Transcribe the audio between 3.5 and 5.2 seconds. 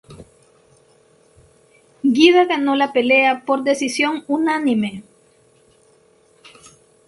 decisión unánime.